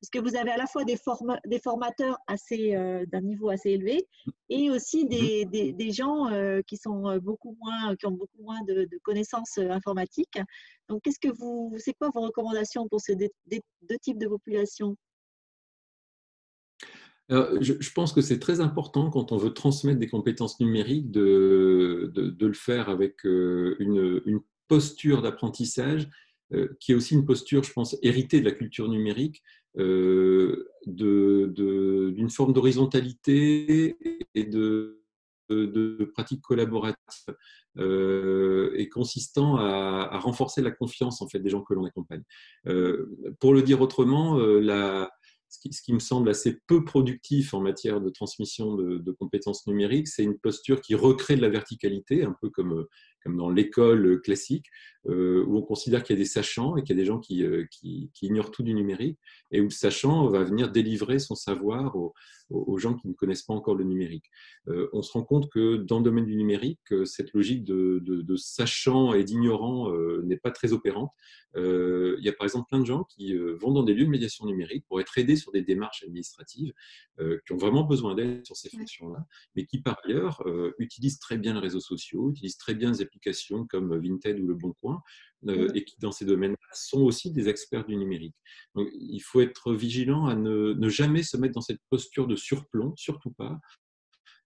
Parce 0.00 0.10
que 0.10 0.18
vous 0.18 0.36
avez 0.36 0.50
à 0.50 0.58
la 0.58 0.66
fois 0.66 0.84
des, 0.84 0.98
des 1.46 1.58
formateurs 1.58 2.18
assez 2.26 2.74
euh, 2.74 3.06
d'un 3.06 3.22
niveau 3.22 3.48
assez 3.48 3.70
élevé 3.70 4.06
et 4.50 4.70
aussi 4.70 5.06
des, 5.06 5.46
des, 5.46 5.90
gens 5.92 6.28
euh, 6.28 6.60
qui 6.66 6.76
sont 6.76 7.08
euh, 7.08 7.20
beaucoup 7.20 7.56
moins, 7.58 7.96
qui 7.96 8.04
ont 8.06 8.12
beaucoup 8.12 8.42
moins 8.42 8.62
de, 8.68 8.86
connaissances 9.02 9.56
informatiques. 9.56 10.38
Donc, 10.90 11.02
qu'est-ce 11.02 11.18
que 11.18 11.34
vous, 11.34 11.74
c'est 11.78 11.94
quoi 11.94 12.10
vos 12.14 12.20
recommandations 12.20 12.86
pour 12.88 13.00
ces 13.00 13.16
deux, 13.16 13.30
types 14.02 14.18
de 14.18 14.28
populations? 14.28 14.94
Je, 17.30 17.92
pense 17.94 18.12
que 18.12 18.20
c'est 18.20 18.38
très 18.38 18.60
important 18.60 19.08
quand 19.08 19.32
on 19.32 19.38
veut 19.38 19.54
transmettre 19.54 19.98
des 19.98 20.08
compétences 20.08 20.60
numériques 20.60 21.10
de, 21.10 22.12
de, 22.14 22.46
le 22.46 22.52
faire 22.52 22.90
avec 22.90 23.24
une, 23.24 24.20
une 24.26 24.40
posture 24.68 25.22
d'apprentissage 25.22 26.10
qui 26.78 26.92
est 26.92 26.94
aussi 26.94 27.14
une 27.14 27.24
posture, 27.24 27.64
je 27.64 27.72
pense, 27.72 27.96
héritée 28.02 28.40
de 28.40 28.44
la 28.44 28.52
culture 28.52 28.88
numérique, 28.88 29.42
d'une 29.76 30.64
forme 32.30 32.52
d'horizontalité 32.52 33.96
et 34.34 34.44
de, 34.44 35.04
de, 35.48 36.10
pratiques 36.12 36.42
collaboratives 36.42 37.34
euh, 37.78 38.72
et 38.76 38.88
consistant 38.88 39.56
à, 39.56 40.18
renforcer 40.18 40.62
la 40.62 40.70
confiance 40.70 41.20
en 41.22 41.28
fait 41.28 41.40
des 41.40 41.50
gens 41.50 41.62
que 41.62 41.74
l'on 41.74 41.84
accompagne. 41.84 42.22
Euh, 42.66 43.10
pour 43.40 43.52
le 43.52 43.62
dire 43.62 43.80
autrement, 43.80 44.38
ce 45.48 45.82
qui, 45.82 45.92
me 45.92 45.98
semble 45.98 46.28
assez 46.28 46.58
peu 46.66 46.84
productif 46.84 47.54
en 47.54 47.60
matière 47.60 48.00
de 48.00 48.10
transmission 48.10 48.74
de, 48.74 49.12
compétences 49.12 49.66
numériques, 49.66 50.08
c'est 50.08 50.24
une 50.24 50.38
posture 50.38 50.80
qui 50.80 50.94
recrée 50.94 51.36
de 51.36 51.42
la 51.42 51.48
verticalité, 51.48 52.24
un 52.24 52.36
peu 52.40 52.50
comme, 52.50 52.86
comme 53.24 53.36
dans 53.36 53.50
l'école 53.50 54.20
classique, 54.22 54.66
euh, 55.06 55.44
où 55.46 55.58
on 55.58 55.62
considère 55.62 56.02
qu'il 56.02 56.16
y 56.16 56.18
a 56.18 56.22
des 56.22 56.28
sachants 56.28 56.76
et 56.76 56.82
qu'il 56.82 56.96
y 56.96 56.98
a 56.98 57.02
des 57.02 57.04
gens 57.04 57.18
qui, 57.18 57.44
euh, 57.44 57.66
qui, 57.70 58.10
ignorent 58.22 58.50
tout 58.50 58.62
du 58.62 58.72
numérique, 58.72 59.18
et 59.50 59.60
où 59.60 59.64
le 59.64 59.70
sachant 59.70 60.28
va 60.28 60.44
venir 60.44 60.70
délivrer 60.70 61.18
son 61.18 61.34
savoir 61.34 61.94
aux, 61.94 62.14
aux 62.48 62.78
gens 62.78 62.94
qui 62.94 63.08
ne 63.08 63.12
connaissent 63.12 63.42
pas 63.42 63.52
encore 63.52 63.74
le 63.74 63.84
numérique. 63.84 64.24
Euh, 64.68 64.88
on 64.94 65.02
se 65.02 65.12
rend 65.12 65.22
compte 65.22 65.50
que 65.50 65.76
dans 65.76 65.98
le 65.98 66.04
domaine 66.04 66.24
du 66.24 66.36
numérique, 66.36 66.80
cette 67.04 67.34
logique 67.34 67.64
de, 67.64 68.00
de, 68.02 68.22
de 68.22 68.36
sachant 68.36 69.12
et 69.12 69.24
d'ignorant 69.24 69.92
n'est 70.22 70.38
pas 70.38 70.50
très 70.50 70.72
opérante. 70.72 71.10
il 71.54 72.20
y 72.20 72.28
a 72.28 72.32
par 72.32 72.44
exemple 72.44 72.68
plein 72.70 72.80
de 72.80 72.86
gens 72.86 73.04
qui 73.04 73.36
vont 73.36 73.72
dans 73.72 73.82
des 73.82 73.92
lieux 73.92 74.06
de 74.06 74.10
médiation 74.10 74.46
numérique 74.46 74.86
pour 74.88 75.00
être 75.00 75.18
aidés 75.18 75.36
sur 75.36 75.52
des 75.52 75.62
démarches 75.62 76.02
administratives, 76.02 76.72
qui 77.18 77.52
ont 77.52 77.56
vraiment 77.56 77.84
besoin 77.84 78.14
d'aide 78.14 78.44
sur 78.44 78.56
ces 78.56 78.70
fonctions-là, 78.70 79.24
mais 79.54 79.66
qui 79.66 79.80
par 79.80 79.98
ailleurs 80.04 80.42
utilisent 80.78 81.18
très 81.18 81.36
bien 81.36 81.54
les 81.54 81.60
réseaux 81.60 81.80
sociaux, 81.80 82.30
utilisent 82.30 82.58
très 82.58 82.74
bien 82.74 82.90
les 82.90 83.02
applications 83.14 83.66
comme 83.66 83.96
Vinted 83.96 84.40
ou 84.40 84.46
Le 84.46 84.54
Bon 84.54 84.72
Coin, 84.80 85.02
euh, 85.48 85.70
et 85.74 85.84
qui, 85.84 85.96
dans 86.00 86.12
ces 86.12 86.24
domaines 86.24 86.56
sont 86.72 87.02
aussi 87.02 87.30
des 87.30 87.48
experts 87.48 87.84
du 87.84 87.96
numérique. 87.96 88.34
Donc, 88.74 88.88
il 88.94 89.20
faut 89.20 89.40
être 89.40 89.72
vigilant 89.72 90.26
à 90.26 90.34
ne, 90.34 90.88
jamais 90.88 91.22
se 91.22 91.36
mettre 91.36 91.54
dans 91.54 91.60
cette 91.60 91.80
posture 91.90 92.26
de 92.26 92.36
surplomb, 92.36 92.94
surtout 92.96 93.30
pas, 93.30 93.60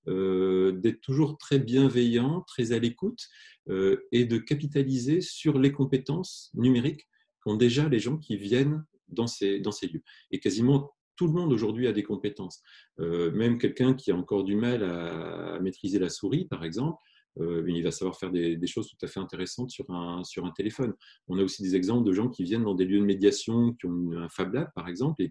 euh, 0.08 0.72
d'être 0.72 1.00
toujours 1.00 1.38
très 1.38 1.58
bienveillant, 1.58 2.42
très 2.42 2.72
à 2.72 2.78
l'écoute, 2.78 3.28
euh, 3.68 4.06
et 4.12 4.24
de 4.24 4.38
capitaliser 4.38 5.20
sur 5.20 5.58
les 5.58 5.72
compétences 5.72 6.50
numériques 6.54 7.08
qu'ont 7.42 7.56
déjà 7.56 7.88
les 7.88 7.98
gens 7.98 8.18
qui 8.18 8.36
viennent 8.36 8.84
dans 9.08 9.26
ces, 9.26 9.60
dans 9.60 9.72
ces 9.72 9.86
lieux. 9.86 10.02
Et 10.30 10.40
quasiment 10.40 10.92
tout 11.16 11.26
le 11.26 11.32
monde 11.32 11.52
aujourd'hui 11.52 11.86
a 11.88 11.92
des 11.92 12.04
compétences. 12.04 12.62
même 12.98 13.58
quelqu'un 13.58 13.94
qui 13.94 14.12
a 14.12 14.16
encore 14.16 14.44
du 14.44 14.54
mal 14.54 14.84
à, 14.84 15.58
maîtriser 15.60 15.98
la 15.98 16.10
souris, 16.10 16.44
par 16.44 16.62
exemple, 16.64 17.02
euh, 17.40 17.64
il 17.68 17.82
va 17.82 17.90
savoir 17.90 18.18
faire 18.18 18.30
des, 18.30 18.66
choses 18.66 18.88
tout 18.88 19.04
à 19.04 19.08
fait 19.08 19.20
intéressantes 19.20 19.70
sur 19.70 19.88
un, 19.90 20.24
sur 20.24 20.44
un 20.44 20.50
téléphone. 20.50 20.94
On 21.28 21.38
a 21.38 21.42
aussi 21.42 21.62
des 21.62 21.76
exemples 21.76 22.06
de 22.06 22.12
gens 22.12 22.28
qui 22.28 22.44
viennent 22.44 22.64
dans 22.64 22.74
des 22.74 22.84
lieux 22.84 23.00
de 23.00 23.04
médiation, 23.04 23.72
qui 23.74 23.86
ont 23.86 24.12
un 24.12 24.28
Fab 24.28 24.52
Lab, 24.52 24.70
par 24.74 24.88
exemple, 24.88 25.22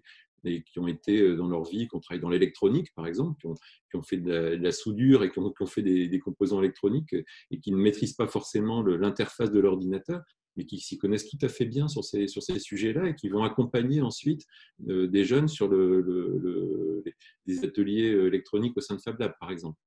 et, 0.44 0.62
qui 0.62 0.78
ont 0.78 0.86
été 0.86 1.20
euh, 1.20 1.36
dans 1.36 1.48
leur 1.48 1.64
vie, 1.64 1.88
qui 1.88 1.96
ont 1.96 2.00
travaillé 2.00 2.20
dans 2.20 2.30
l'électronique, 2.30 2.94
par 2.94 3.06
exemple, 3.06 3.40
qui 3.40 3.96
ont, 3.96 4.02
fait 4.02 4.18
de 4.18 4.30
la, 4.30 4.72
soudure 4.72 5.24
et 5.24 5.30
qui 5.30 5.38
ont, 5.38 5.66
fait 5.66 5.82
des, 5.82 6.18
composants 6.20 6.60
électroniques 6.60 7.14
et 7.50 7.60
qui 7.60 7.72
ne 7.72 7.76
maîtrisent 7.76 8.14
pas 8.14 8.28
forcément 8.28 8.82
l'interface 8.82 9.50
de 9.50 9.60
l'ordinateur, 9.60 10.22
mais 10.56 10.64
qui 10.64 10.78
s'y 10.78 10.98
connaissent 10.98 11.28
tout 11.28 11.38
à 11.42 11.48
fait 11.48 11.66
bien 11.66 11.88
sur 11.88 12.04
ces, 12.04 12.26
sur 12.26 12.42
ces 12.42 12.58
sujets-là 12.58 13.08
et 13.08 13.14
qui 13.14 13.28
vont 13.28 13.44
accompagner 13.44 14.00
ensuite 14.00 14.44
euh, 14.88 15.06
des 15.06 15.24
jeunes 15.24 15.48
sur 15.48 15.68
le, 15.68 17.04
les 17.46 17.64
ateliers 17.64 18.06
électroniques 18.06 18.76
au 18.76 18.80
sein 18.80 18.96
de 18.96 19.00
Fab 19.00 19.18
Lab, 19.20 19.34
par 19.38 19.50
exemple. 19.50 19.78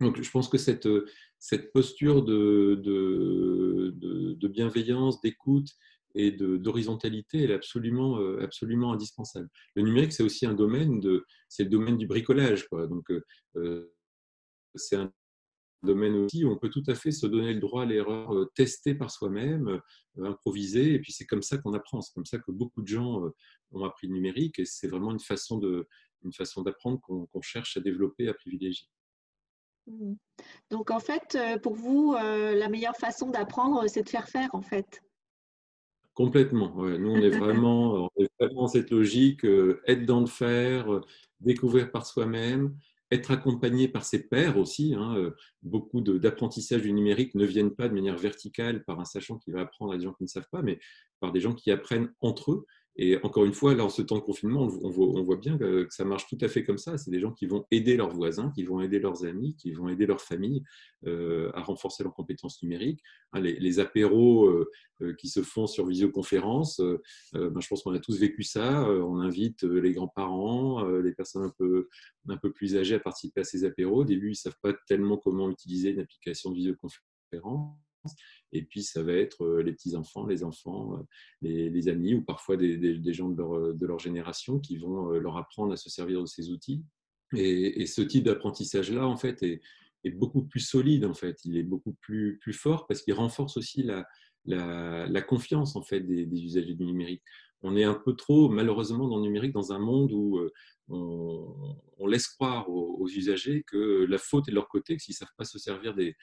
Donc, 0.00 0.20
je 0.20 0.30
pense 0.30 0.48
que 0.48 0.58
cette, 0.58 0.86
cette 1.38 1.72
posture 1.72 2.22
de, 2.22 2.74
bienveillance, 4.48 5.20
d'écoute 5.20 5.68
et 6.14 6.32
d'horizontalité, 6.32 7.44
est 7.44 7.52
absolument, 7.52 8.18
euh, 8.18 8.42
absolument 8.42 8.92
indispensable. 8.92 9.48
Le 9.74 9.82
numérique, 9.82 10.12
c'est 10.12 10.22
aussi 10.22 10.46
un 10.46 10.54
domaine, 10.54 11.02
c'est 11.48 11.64
le 11.64 11.70
domaine 11.70 11.98
du 11.98 12.06
bricolage. 12.06 12.66
Quoi. 12.68 12.86
Donc, 12.86 13.10
euh, 13.10 13.22
euh, 13.56 13.92
c'est 14.74 14.96
un 14.96 15.12
domaine 15.82 16.14
aussi 16.14 16.42
où 16.44 16.50
on 16.50 16.56
peut 16.56 16.70
tout 16.70 16.82
à 16.86 16.94
fait 16.94 17.10
se 17.10 17.26
donner 17.26 17.52
le 17.52 17.60
droit 17.60 17.82
à 17.82 17.86
l'erreur, 17.86 18.48
tester 18.54 18.94
par 18.94 19.10
soi-même, 19.10 19.80
improviser, 20.22 20.94
et 20.94 20.98
puis 20.98 21.12
c'est 21.12 21.26
comme 21.26 21.42
ça 21.42 21.58
qu'on 21.58 21.74
apprend. 21.74 22.00
C'est 22.00 22.14
comme 22.14 22.24
ça 22.24 22.38
que 22.38 22.50
beaucoup 22.50 22.82
de 22.82 22.88
gens 22.88 23.22
ont 23.72 23.84
appris 23.84 24.06
le 24.06 24.14
numérique, 24.14 24.58
et 24.58 24.64
c'est 24.64 24.88
vraiment 24.88 25.12
une 25.12 25.20
façon 25.20 25.60
d'apprendre 26.62 27.00
qu'on 27.02 27.42
cherche 27.42 27.76
à 27.76 27.80
développer, 27.80 28.26
à 28.26 28.34
privilégier. 28.34 28.88
Mmh. 29.86 30.14
Donc 30.70 30.90
en 30.90 31.00
fait, 31.00 31.36
euh, 31.36 31.58
pour 31.58 31.74
vous, 31.74 32.14
euh, 32.14 32.54
la 32.54 32.68
meilleure 32.68 32.96
façon 32.96 33.30
d'apprendre, 33.30 33.86
c'est 33.88 34.02
de 34.02 34.08
faire 34.08 34.28
faire 34.28 34.50
en 34.54 34.62
fait. 34.62 35.02
Complètement. 36.14 36.74
Nous, 36.76 37.10
on 37.10 37.18
est 37.18 37.30
vraiment, 37.38 38.10
dans 38.40 38.68
cette 38.68 38.90
logique, 38.90 39.44
euh, 39.44 39.82
être 39.86 40.06
dans 40.06 40.20
le 40.20 40.26
faire, 40.26 41.02
découvrir 41.40 41.90
par 41.90 42.06
soi-même, 42.06 42.74
être 43.10 43.30
accompagné 43.30 43.86
par 43.86 44.04
ses 44.04 44.26
pairs 44.26 44.56
aussi. 44.56 44.94
Hein, 44.94 45.30
beaucoup 45.62 46.00
d'apprentissage 46.00 46.82
du 46.82 46.92
numérique 46.92 47.34
ne 47.34 47.44
viennent 47.44 47.74
pas 47.74 47.88
de 47.88 47.94
manière 47.94 48.16
verticale 48.16 48.82
par 48.84 48.98
un 48.98 49.04
sachant 49.04 49.38
qui 49.38 49.50
va 49.50 49.60
apprendre 49.60 49.92
à 49.92 49.98
des 49.98 50.04
gens 50.04 50.14
qui 50.14 50.24
ne 50.24 50.28
savent 50.28 50.48
pas, 50.50 50.62
mais 50.62 50.80
par 51.20 51.32
des 51.32 51.40
gens 51.40 51.54
qui 51.54 51.70
apprennent 51.70 52.12
entre 52.20 52.52
eux 52.52 52.66
et 52.98 53.18
encore 53.22 53.44
une 53.44 53.52
fois, 53.52 53.74
là, 53.74 53.88
ce 53.90 54.00
temps 54.00 54.16
de 54.16 54.22
confinement, 54.22 54.62
on 54.62 55.22
voit, 55.22 55.36
bien 55.36 55.58
que, 55.58 55.86
ça 55.90 56.06
marche 56.06 56.26
tout 56.28 56.38
à 56.40 56.48
fait 56.48 56.64
comme 56.64 56.78
ça. 56.78 56.96
C'est 56.96 57.10
des 57.10 57.20
gens 57.20 57.32
qui 57.32 57.46
vont 57.46 57.66
aider 57.70 57.94
leurs 57.94 58.08
voisins, 58.08 58.50
qui 58.54 58.64
vont 58.64 58.80
aider 58.80 58.98
leurs 58.98 59.26
amis, 59.26 59.54
qui 59.56 59.72
vont 59.72 59.90
aider 59.90 60.06
leur 60.06 60.22
famille 60.22 60.62
euh, 61.06 61.50
à 61.52 61.62
renforcer 61.62 62.04
leurs 62.04 62.14
compétences 62.14 62.62
numériques. 62.62 63.02
Hein, 63.34 63.40
les, 63.40 63.80
apéros 63.80 64.46
euh, 64.46 64.70
euh, 65.02 65.14
qui 65.14 65.28
se 65.28 65.42
font 65.42 65.66
sur 65.66 65.86
visioconférence, 65.86 66.80
ben, 67.34 67.60
je 67.60 67.68
pense 67.68 67.82
qu'on 67.82 67.92
a 67.92 67.98
tous 67.98 68.18
vécu 68.18 68.42
ça. 68.44 68.88
on 68.88 69.20
invite 69.20 69.62
les 69.64 69.92
grands-parents, 69.92 70.86
les 70.86 71.12
personnes 71.12 71.44
un 71.44 71.52
peu, 71.58 71.88
un 72.30 72.38
peu 72.38 72.50
plus 72.50 72.76
âgées 72.78 72.94
à 72.94 73.00
participer 73.00 73.42
à 73.42 73.44
ces 73.44 73.64
apéros. 73.64 74.00
Au 74.00 74.04
début, 74.04 74.28
ils 74.28 74.30
ne 74.30 74.34
savent 74.36 74.58
pas 74.62 74.72
tellement 74.88 75.18
comment 75.18 75.50
utiliser 75.50 75.90
une 75.90 76.00
application 76.00 76.50
de 76.50 76.56
visioconférence. 76.56 77.76
Et 78.52 78.62
puis, 78.62 78.82
ça 78.82 79.02
va 79.02 79.12
être 79.12 79.44
euh, 79.44 79.62
les 79.62 79.72
petits-enfants, 79.72 80.26
les 80.26 80.44
enfants, 80.44 80.98
euh, 80.98 81.02
les, 81.42 81.88
amis 81.88 82.14
ou 82.14 82.22
parfois 82.22 82.56
des, 82.56 83.12
gens 83.12 83.28
de 83.28 83.36
leur, 83.36 83.74
de 83.74 83.86
leur, 83.86 83.98
génération 83.98 84.58
qui 84.58 84.76
vont 84.78 85.12
euh, 85.12 85.18
leur 85.18 85.36
apprendre 85.36 85.72
à 85.72 85.76
se 85.76 85.90
servir 85.90 86.20
de 86.20 86.26
ces 86.26 86.50
outils. 86.50 86.84
Et, 87.34 87.86
ce 87.86 88.02
type 88.02 88.24
d'apprentissage-là, 88.24 89.06
en 89.06 89.16
fait, 89.16 89.42
est, 89.42 89.60
est, 90.04 90.10
beaucoup 90.10 90.44
plus 90.44 90.60
solide, 90.60 91.04
en 91.04 91.14
fait. 91.14 91.38
Il 91.44 91.56
est 91.56 91.64
beaucoup 91.64 91.94
plus, 92.00 92.38
plus 92.38 92.52
fort 92.52 92.86
parce 92.86 93.02
qu'il 93.02 93.14
renforce 93.14 93.56
aussi 93.56 93.82
la, 93.82 94.06
la, 94.46 95.22
confiance 95.22 95.76
en 95.76 95.82
fait 95.82 96.00
des, 96.00 96.24
usagers 96.24 96.74
du 96.74 96.84
numérique. 96.84 97.22
On 97.62 97.76
est 97.76 97.84
un 97.84 97.94
peu 97.94 98.14
trop, 98.14 98.48
malheureusement, 98.48 99.08
dans 99.08 99.16
le 99.16 99.22
numérique, 99.22 99.52
dans 99.52 99.72
un 99.72 99.78
monde 99.78 100.12
où 100.12 100.38
euh, 100.38 100.52
on, 100.88 102.06
laisse 102.06 102.28
croire 102.28 102.68
aux, 102.68 103.08
usagers 103.08 103.64
que 103.66 104.04
la 104.08 104.18
faute 104.18 104.48
est 104.48 104.50
de 104.50 104.54
leur 104.54 104.68
côté, 104.68 104.96
que 104.96 105.02
s'ils 105.02 105.14
ne 105.14 105.16
savent 105.16 105.34
pas 105.36 105.44
se 105.44 105.58
servir 105.58 105.94
des, 105.94 106.14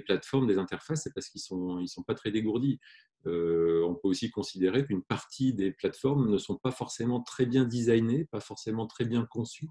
plateformes, 0.00 0.46
des 0.46 0.58
interfaces, 0.58 1.02
c'est 1.04 1.14
parce 1.14 1.28
qu'ils 1.28 1.40
ne 1.40 1.58
sont, 1.58 1.78
ils 1.80 1.88
sont 1.88 2.02
pas 2.02 2.14
très 2.14 2.30
dégourdis. 2.30 2.80
Euh, 3.26 3.84
on 3.84 3.94
peut 3.94 4.08
aussi 4.08 4.30
considérer 4.30 4.86
qu'une 4.86 5.02
partie 5.02 5.52
des 5.52 5.72
plateformes 5.72 6.30
ne 6.30 6.38
sont 6.38 6.56
pas 6.56 6.70
forcément 6.70 7.20
très 7.20 7.46
bien 7.46 7.64
designées, 7.64 8.24
pas 8.24 8.40
forcément 8.40 8.86
très 8.86 9.04
bien 9.04 9.26
conçues, 9.26 9.68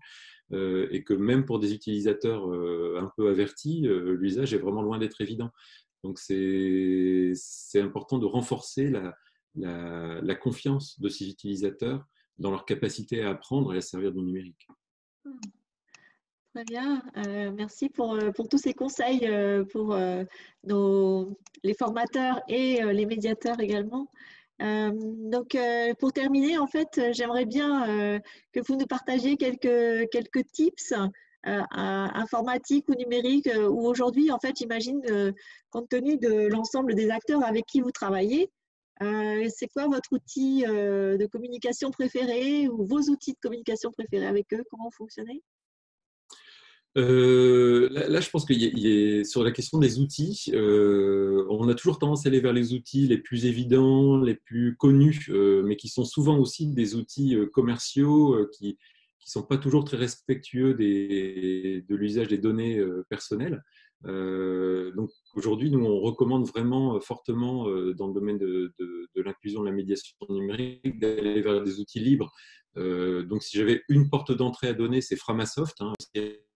euh, 0.53 0.88
et 0.91 1.03
que 1.03 1.13
même 1.13 1.45
pour 1.45 1.59
des 1.59 1.74
utilisateurs 1.74 2.45
un 2.45 3.12
peu 3.17 3.29
avertis, 3.29 3.81
l'usage 3.81 4.53
est 4.53 4.59
vraiment 4.59 4.81
loin 4.81 5.00
d'être 5.00 5.19
évident. 5.21 5.51
Donc 6.03 6.19
c'est 6.19 7.33
important 7.75 8.19
de 8.19 8.25
renforcer 8.25 8.89
la, 8.89 9.15
confiance 10.35 10.99
de 10.99 11.09
ces 11.09 11.29
utilisateurs 11.29 12.05
dans 12.37 12.51
leur 12.51 12.65
capacité 12.65 13.23
à 13.23 13.31
apprendre 13.31 13.73
et 13.73 13.77
à 13.77 13.81
servir 13.81 14.11
du 14.11 14.21
numérique. 14.21 14.67
Hmm. 15.25 15.37
Très 16.53 16.63
bien, 16.63 17.03
euh, 17.17 17.51
merci 17.55 17.87
pour, 17.87 18.15
euh, 18.15 18.31
pour, 18.31 18.49
tous 18.49 18.57
ces 18.57 18.73
conseils 18.73 19.27
euh, 19.27 19.63
pour 19.63 19.95
nos, 20.63 21.37
les 21.63 21.75
formateurs 21.75 22.41
et 22.47 22.81
les 22.81 23.05
médiateurs 23.05 23.59
également. 23.59 24.09
donc, 24.59 25.55
pour 25.99 26.13
terminer, 26.13 26.57
en 26.57 26.65
fait, 26.65 26.99
j'aimerais 27.11 27.45
bien 27.45 28.19
que 28.53 28.59
vous 28.65 28.75
nous 28.75 28.87
partagiez 28.87 29.37
quelques, 29.37 30.51
tips 30.51 30.93
euh, 31.47 31.61
informatique 31.71 32.89
ou 32.89 32.95
numérique, 32.95 33.47
euh, 33.47 33.69
où 33.69 33.87
aujourd'hui, 33.87 34.31
en 34.31 34.39
fait, 34.39 34.57
j'imagine, 34.57 35.01
compte 35.69 35.87
tenu 35.87 36.17
de 36.17 36.47
l'ensemble 36.47 36.93
des 36.93 37.09
acteurs 37.09 37.45
avec 37.45 37.65
qui 37.65 37.79
vous 37.79 37.91
travaillez, 37.91 38.51
c'est 38.99 39.67
quoi 39.67 39.87
votre 39.87 40.11
outil 40.11 40.63
de 40.63 41.25
communication 41.27 41.91
préféré 41.91 42.67
ou 42.67 42.85
vos 42.85 43.01
outils 43.09 43.33
de 43.33 43.39
communication 43.41 43.91
préférés 43.91 44.27
avec 44.27 44.51
eux? 44.53 44.63
Comment 44.69 44.85
vous 44.85 44.95
fonctionnez 44.95 45.41
là, 46.95 48.19
je 48.19 48.29
pense 48.31 48.43
que 48.43 49.23
sur 49.23 49.43
la 49.43 49.51
question 49.51 49.77
des 49.77 49.99
outils, 49.99 50.51
on 50.55 51.69
a 51.69 51.75
toujours 51.75 51.99
tendance 51.99 52.25
à 52.25 52.29
aller 52.29 52.39
vers 52.39 52.53
les 52.53 52.73
outils 52.73 53.07
les 53.07 53.19
plus 53.19 53.45
évidents, 53.45 54.17
les 54.17 54.33
plus 54.33 54.75
connus, 54.77 55.29
mais 55.63 55.75
qui 55.75 55.89
sont 55.89 56.05
souvent 56.05 56.39
aussi 56.39 56.65
des 56.67 56.95
outils 56.95 57.37
commerciaux 57.53 58.47
qui, 58.51 58.79
qui 59.27 59.31
sont 59.31 59.43
pas 59.43 59.57
toujours 59.57 59.83
très 59.83 59.97
respectueux 59.97 60.73
de 60.73 61.95
l'usage 61.95 62.29
des 62.29 62.37
données 62.37 62.77
euh, 62.77 63.05
personnelles. 63.09 63.61
Euh, 64.05 64.91
donc 64.93 65.09
aujourd'hui, 65.35 65.71
nous, 65.71 65.83
on 65.83 65.99
recommande 65.99 66.47
vraiment 66.47 66.95
euh, 66.95 66.99
fortement 66.99 67.65
dans 67.93 68.07
le 68.07 68.13
domaine 68.13 68.37
de, 68.37 68.73
de, 68.79 69.21
l'inclusion 69.21 69.61
de 69.61 69.65
la 69.65 69.71
médiation 69.71 70.15
numérique 70.29 70.99
d'aller 70.99 71.41
vers 71.41 71.63
des 71.63 71.79
outils 71.79 71.99
libres. 71.99 72.31
donc 72.75 73.41
si 73.41 73.57
j'avais 73.57 73.81
une 73.89 74.09
porte 74.09 74.31
d'entrée 74.31 74.67
à 74.67 74.73
donner, 74.73 75.01
c'est 75.01 75.15
Framasoft, 75.15 75.81
hein, 75.81 75.93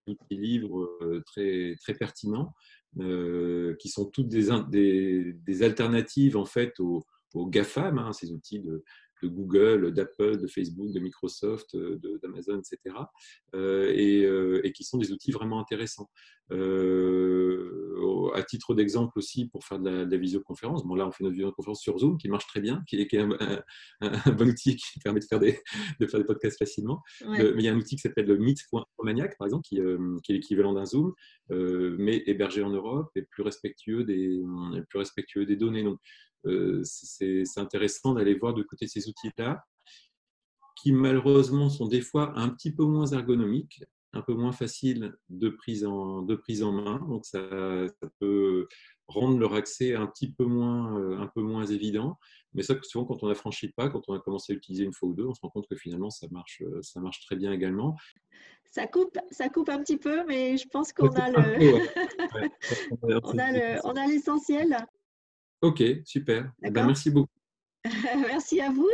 outil 0.08 0.38
libre 0.38 0.88
très, 1.26 1.76
très 1.82 1.96
pertinent, 1.96 2.54
qui 2.98 3.90
sont 3.90 4.06
toutes 4.06 4.30
des, 4.30 4.50
des, 4.70 5.34
des, 5.34 5.64
alternatives 5.64 6.38
en 6.38 6.46
fait 6.46 6.80
aux, 6.80 7.04
aux 7.34 7.48
GAFAM, 7.48 7.98
hein, 7.98 8.14
ces 8.14 8.32
outils 8.32 8.60
de, 8.60 8.84
de 9.22 9.28
Google, 9.28 9.94
d'Apple, 9.94 10.38
de 10.38 10.48
Facebook, 10.48 10.92
de 10.92 11.00
Microsoft, 11.00 11.76
euh, 11.76 12.00
d'Amazon, 12.22 12.60
etc. 12.60 12.96
Euh, 13.56 13.92
euh, 13.92 14.62
et, 14.64 14.72
qui 14.72 14.84
sont 14.84 14.98
des 14.98 15.12
outils 15.12 15.32
vraiment 15.32 15.60
intéressants. 15.60 16.10
à 18.34 18.44
titre 18.44 18.74
d'exemple 18.74 19.18
aussi, 19.18 19.48
pour 19.48 19.64
faire 19.66 19.80
de 19.80 19.90
la, 19.90 20.18
visioconférence, 20.18 20.86
bon 20.86 20.96
là 20.96 21.08
on 21.08 21.12
fait 21.12 21.24
notre 21.24 21.36
visioconférence 21.36 21.82
sur 21.82 21.98
Zoom 22.00 22.18
qui 22.18 22.30
marche 22.30 22.48
très 22.48 22.62
bien, 22.62 22.84
qui 22.88 23.02
est, 23.02 23.14
un, 23.14 23.30
bon 24.32 24.50
outil 24.50 24.76
qui 24.76 25.00
permet 25.00 25.20
de 25.20 25.26
faire 25.26 25.40
des, 25.40 25.60
de 26.00 26.08
faire 26.08 26.20
des 26.20 26.26
podcasts 26.26 26.58
facilement. 26.58 27.02
mais 27.28 27.52
il 27.56 27.62
y 27.62 27.68
a 27.68 27.74
un 27.74 27.78
outil 27.78 27.96
qui 27.96 28.02
s'appelle 28.02 28.26
le 28.26 28.38
Meet.maniac, 28.38 29.38
par 29.38 29.48
exemple, 29.48 29.64
qui, 29.64 29.80
qui 30.24 30.32
est 30.32 30.36
l'équivalent 30.36 30.74
d'un 30.74 30.86
Zoom, 30.86 31.14
mais 31.50 32.24
hébergé 32.26 32.64
en 32.64 32.70
Europe 32.70 33.12
et 33.16 33.24
plus 33.24 33.44
respectueux 33.44 34.04
des, 34.04 34.42
plus 34.90 35.00
respectueux 35.00 35.46
des 35.46 35.56
données. 35.56 35.84
Donc, 35.84 36.00
c'est 36.84 37.44
intéressant 37.58 38.14
d'aller 38.14 38.36
voir 38.36 38.54
de 38.54 38.64
côté 38.64 38.88
ces 38.88 39.08
outils-là, 39.08 39.64
qui 40.82 40.92
malheureusement 40.92 41.70
sont 41.70 41.88
des 41.88 42.02
fois 42.02 42.34
un 42.38 42.50
petit 42.50 42.74
peu 42.74 42.84
moins 42.84 43.06
ergonomiques, 43.08 43.84
un 44.14 44.22
peu 44.22 44.34
moins 44.34 44.52
faciles 44.52 45.16
de 45.30 45.50
prise 45.50 45.86
en, 45.86 46.22
de 46.22 46.36
prise 46.36 46.64
en 46.64 46.72
main. 46.72 47.00
Donc 47.08 47.26
ça, 47.26 47.40
peut 48.20 48.68
rendre 49.08 49.40
leur 49.40 49.54
accès 49.54 49.96
un 49.96 50.08
petit 50.08 50.32
peu 50.32 50.46
moins, 50.46 50.98
euh, 51.00 51.20
un 51.20 51.28
peu 51.28 51.42
moins 51.42 51.66
évident. 51.66 52.18
Mais 52.54 52.64
ça, 52.64 52.76
souvent, 52.82 53.06
quand 53.06 53.24
on 53.24 53.30
a 53.30 53.36
franchi 53.36 53.70
pas, 53.70 53.90
quand 53.90 54.02
on 54.08 54.14
a 54.14 54.20
commencé 54.20 54.54
à 54.54 54.56
l'utiliser 54.56 54.84
une 54.84 54.94
fois 54.94 55.10
ou 55.10 55.14
deux, 55.14 55.26
on 55.26 55.34
se 55.34 55.42
rend 55.42 55.50
compte 55.50 55.68
que 55.68 55.76
finalement, 55.76 56.10
ça 56.10 56.28
marche, 56.32 56.62
euh, 56.66 56.82
ça 56.82 57.00
marche 57.00 57.22
très 57.26 57.36
bien 57.36 57.52
également. 57.52 57.96
Ça 58.70 58.88
coupe, 58.88 59.18
ça 59.32 59.50
coupe 59.50 59.70
un 59.70 59.80
petit 59.80 59.98
peu, 59.98 60.26
mais 60.26 60.58
je 60.58 60.68
pense 60.68 60.94
qu'on 60.94 61.08
a, 61.08 61.30
le... 61.30 61.88
on 63.84 63.96
a 63.96 64.08
l'essentiel. 64.08 64.78
Ok, 65.62 65.84
super. 66.06 66.52
Eh 66.64 66.72
ben, 66.72 66.86
merci 66.86 67.10
beaucoup. 67.12 67.30
merci 68.28 68.62
à 68.62 68.70
vous. 68.70 68.90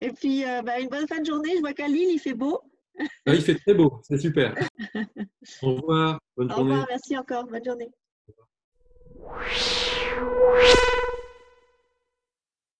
Et 0.00 0.10
puis, 0.10 0.44
euh, 0.44 0.62
bah, 0.62 0.80
une 0.80 0.88
bonne 0.88 1.06
fin 1.06 1.20
de 1.20 1.26
journée. 1.26 1.52
Je 1.56 1.60
vois 1.60 1.72
qu'à 1.72 1.88
Lille, 1.88 2.10
il 2.12 2.18
fait 2.18 2.34
beau. 2.34 2.60
Ah, 3.26 3.34
il 3.34 3.42
fait 3.42 3.56
très 3.56 3.74
beau, 3.74 4.00
c'est 4.02 4.18
super. 4.18 4.54
Au 5.62 5.74
revoir, 5.74 6.20
bonne 6.36 6.50
journée. 6.50 6.62
Au 6.62 6.64
revoir, 6.64 6.86
merci 6.88 7.18
encore, 7.18 7.44
bonne 7.46 7.64
journée. 7.64 7.90